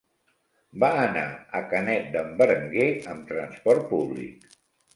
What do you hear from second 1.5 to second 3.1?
a Canet d'en Berenguer